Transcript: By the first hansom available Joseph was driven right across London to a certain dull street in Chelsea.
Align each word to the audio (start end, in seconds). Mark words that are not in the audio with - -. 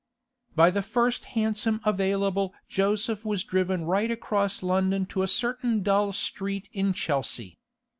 By 0.55 0.71
the 0.71 0.81
first 0.81 1.25
hansom 1.37 1.79
available 1.85 2.55
Joseph 2.67 3.23
was 3.23 3.43
driven 3.43 3.85
right 3.85 4.09
across 4.09 4.63
London 4.63 5.05
to 5.05 5.21
a 5.21 5.27
certain 5.27 5.83
dull 5.83 6.11
street 6.11 6.69
in 6.73 6.91
Chelsea. 6.91 7.59